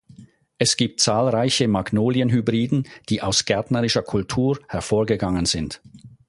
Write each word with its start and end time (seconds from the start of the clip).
Es 0.57 0.77
gibt 0.77 0.99
zahlreiche 0.99 1.67
Magnolien-Hybriden, 1.67 2.87
die 3.09 3.21
aus 3.21 3.45
gärtnerischer 3.45 4.01
Kultur 4.01 4.57
hervorgegangen 4.67 5.45
sind. 5.45 5.79